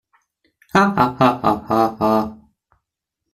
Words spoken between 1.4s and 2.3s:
ah! ah! ah!